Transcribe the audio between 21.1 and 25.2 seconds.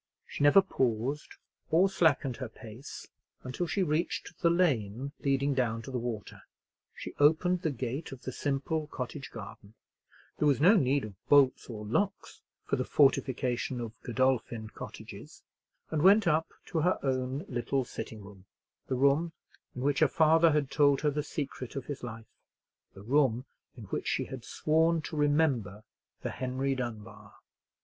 the secret of his life,—the room in which she had sworn to